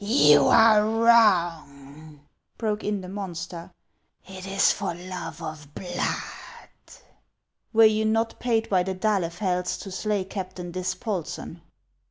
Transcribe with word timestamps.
"You 0.03 0.47
are 0.47 0.83
wrong," 0.83 2.21
broke 2.57 2.83
in 2.83 3.01
the 3.01 3.07
monster;" 3.07 3.69
it 4.35 4.47
is 4.47 4.71
for 4.71 4.95
love 4.95 5.43
of 5.43 5.75
blood."" 5.75 6.69
Were 7.73 7.85
you 7.85 8.05
not 8.05 8.39
paid 8.39 8.67
by 8.67 8.81
the 8.81 8.95
d'Ahlefelds 8.95 9.77
to 9.81 9.91
slay 9.91 10.23
Captain 10.23 10.71
Dispolsen 10.71 11.61